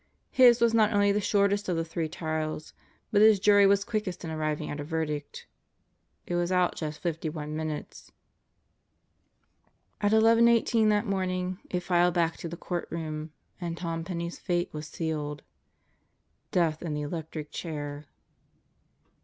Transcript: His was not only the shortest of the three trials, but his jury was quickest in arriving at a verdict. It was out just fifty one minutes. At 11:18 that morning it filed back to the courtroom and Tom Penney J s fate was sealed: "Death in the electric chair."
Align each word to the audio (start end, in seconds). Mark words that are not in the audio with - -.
His 0.31 0.59
was 0.61 0.73
not 0.73 0.91
only 0.93 1.11
the 1.11 1.21
shortest 1.21 1.69
of 1.69 1.75
the 1.77 1.85
three 1.85 2.09
trials, 2.09 2.73
but 3.11 3.21
his 3.21 3.39
jury 3.39 3.67
was 3.67 3.85
quickest 3.85 4.25
in 4.25 4.31
arriving 4.31 4.67
at 4.71 4.79
a 4.79 4.83
verdict. 4.83 5.45
It 6.25 6.33
was 6.33 6.51
out 6.51 6.73
just 6.73 7.03
fifty 7.03 7.29
one 7.29 7.55
minutes. 7.55 8.11
At 10.01 10.11
11:18 10.11 10.89
that 10.89 11.05
morning 11.05 11.59
it 11.69 11.81
filed 11.81 12.15
back 12.15 12.35
to 12.37 12.49
the 12.49 12.57
courtroom 12.57 13.31
and 13.61 13.77
Tom 13.77 14.03
Penney 14.03 14.25
J 14.29 14.37
s 14.37 14.39
fate 14.39 14.73
was 14.73 14.87
sealed: 14.87 15.43
"Death 16.49 16.81
in 16.81 16.95
the 16.95 17.01
electric 17.03 17.51
chair." 17.51 18.07